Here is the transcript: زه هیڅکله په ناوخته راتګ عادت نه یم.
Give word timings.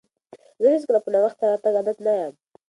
زه 0.61 0.67
هیڅکله 0.75 0.99
په 1.03 1.09
ناوخته 1.13 1.43
راتګ 1.51 1.73
عادت 1.77 1.97
نه 2.05 2.13
یم. 2.19 2.33